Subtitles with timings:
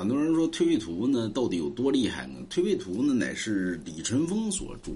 [0.00, 2.36] 很多人说推背图呢到底有多厉害呢？
[2.48, 4.92] 推背图呢乃是李淳风所著，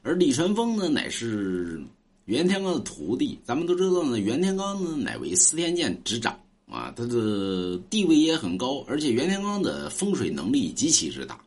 [0.00, 1.82] 而李淳风呢乃是
[2.24, 3.38] 袁天罡的徒弟。
[3.44, 6.34] 咱们都知道呢，袁天罡呢乃为司天监执掌
[6.66, 11.38] 啊，他的地位也很高，而且袁天罡的风水能力极其之大。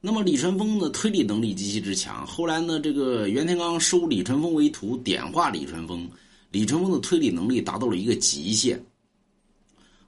[0.00, 2.24] 那么李淳风的推理能力极其之强。
[2.24, 6.08] 后来呢，这个袁天罡收李淳风为徒，点化李淳风，
[6.52, 8.80] 李淳风的推理能力达到了一个极限。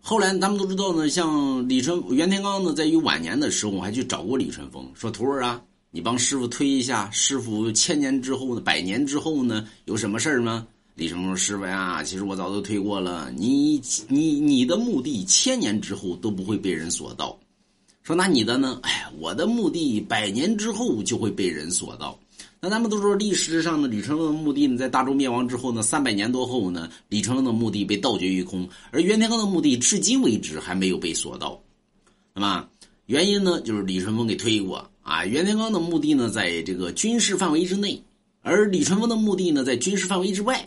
[0.07, 17.35] 后来咱们都知道呢，像李淳袁天罡呢，在于晚年的时候，我还去找过李淳风，说：“徒儿啊，你帮师傅推一下，师傅千年之后呢，百年之后呢，有什么事儿吗？”李淳风说：“师傅呀，其实我早都推过了，你你你的墓地千年之后都不会被人所盗。
[18.03, 18.79] 说那你的呢？
[18.83, 22.19] 哎，我的墓地百年之后就会被人所盗。”
[22.65, 31.63] 那咱们都说历史上的李淳风的墓地呢，在大周灭亡之后呢，三百年多后呢，李淳风的墓地被盗掘一空，而袁天罡的墓地至今为止还没有被索盗。
[32.33, 32.67] 那么
[33.05, 35.27] 原因呢，就是李淳风给推过啊。
[35.27, 38.03] 袁天罡的墓地呢，在这个军事范围之内，
[38.41, 40.67] 而李淳风的墓地呢，在军事范围之外，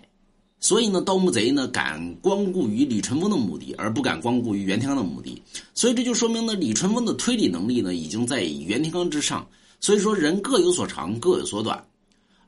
[0.59, 5.41] 所以呢，盗墓贼呢敢光顾于李淳风的墓地，而不敢光顾于袁天罡的墓地。
[5.73, 9.43] 所以这就说明呢，李淳风的推理能力呢，已经在袁天罡之上。
[9.79, 11.86] 所以说，人各有所长，各有所短。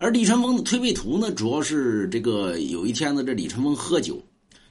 [0.02, 4.18] 而李淳风的推背图呢，主要是这个有一天呢，这李淳风喝酒，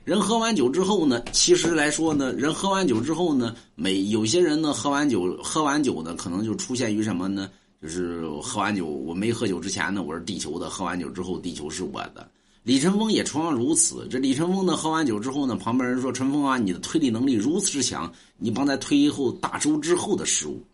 [0.03, 7.51] 人喝完酒之后呢，其实来说呢，人喝完酒之后呢，每有些人呢，喝完酒喝完酒呢，可能就出现于什么呢？
[7.83, 12.27] 就是喝完酒，我没喝酒之前呢，我是地球的；喝完酒之后，地球是我的。
[12.63, 14.09] 李淳风也同样如此。
[14.11, 20.65] 这李淳风呢，喝完酒之后呢，旁边人说：“淳风啊，你的推理能力如此之强，你帮咱推后大周之后的事物。”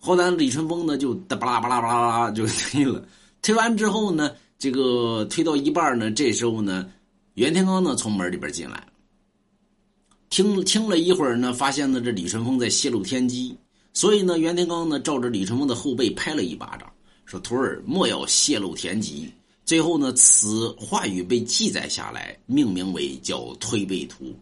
[0.00, 3.04] 后来李淳风呢，就巴拉巴拉巴拉巴拉就推了。
[3.42, 6.90] 推完之后呢，这个推到一半呢，这时候呢，
[7.34, 8.86] 袁天罡呢从门里边进来，
[10.28, 13.56] 听听了一会儿呢，发现呢这李淳风在泄露天机，
[13.92, 16.90] 所以呢，袁天罡呢照着李淳风的后背拍了一巴掌，
[17.24, 19.30] 说：“徒儿莫要泄露天机。”
[19.64, 24.34] 最后呢，此话语被记载下来，命名为叫推背图。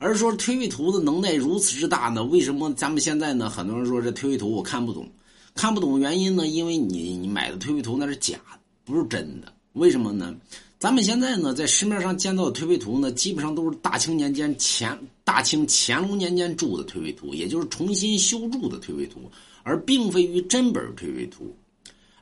[0.00, 2.24] 而说推背图的能耐如此之大呢？
[2.24, 3.48] 为什么咱们现在呢？
[3.48, 5.08] 很多人说这推背图我看不懂，
[5.54, 6.46] 看不懂原因呢？
[6.46, 9.52] 因为你你买的推背图那是假的，不是真的。
[9.74, 10.34] 为什么呢？
[10.78, 19.30] 咱们现在呢，在市面上见到的推背图呢，基本上都是大清年间乾大清乾隆年间铸的推背图，也就是重新修筑的推背图，
[19.62, 21.54] 而并非于真本推背图。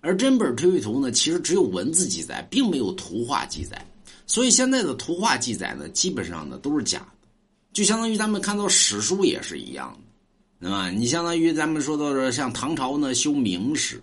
[0.02, 3.84] 而真本推背图呢，其实只有文字记载，并没有图画记载，
[4.26, 7.28] 所以现在的图画记载呢，基本上呢都是假的。
[7.72, 10.09] 就相当于咱们看到史书也是一样的，
[10.60, 10.90] 对吧？
[10.90, 14.02] 你相当于咱们说到说像唐朝呢修明史，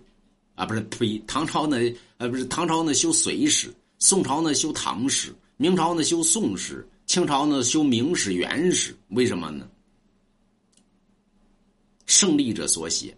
[0.56, 1.78] 啊不是呸，唐朝呢
[2.16, 9.68] 呃不是唐朝呢修隋史，宋朝呢修唐史，明朝呢修宋史，清朝呢修明史元史，为什么呢？
[12.06, 13.16] 胜利者所写，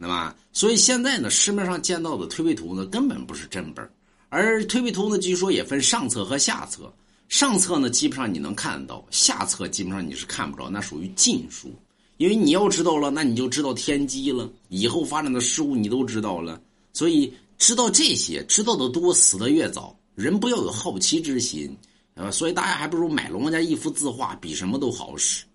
[0.00, 0.36] 对吧？
[0.52, 3.88] 所以现在呢市面上见到的推背图呢根本不是真本，
[4.30, 6.92] 而推背图呢据说也分上册和下册。
[7.28, 11.72] 上册呢，基本上你能看得到；下册基本上你是看不着，那属于禁书。
[12.20, 16.60] 因为你要知道了，那你就知道天机了，以后发展的事物你都知道了。
[16.92, 19.98] 所以知道这些，知道的多，死的越早。
[20.14, 21.74] 人不要有好奇之心，
[22.12, 25.46] 呃，所以大家还不如买龙家一幅字画，比什么都好使。